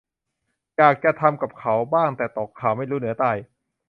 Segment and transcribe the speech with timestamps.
[0.77, 3.31] อยากจะทำกะเขาบ้างแต่ตกข่าว ไม่รู้เหนือใต้